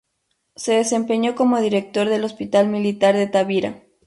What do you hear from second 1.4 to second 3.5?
Director del Hospital Militar de